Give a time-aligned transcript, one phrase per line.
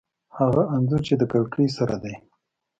[0.37, 2.13] هغه انځور چې د کړکۍ سره دی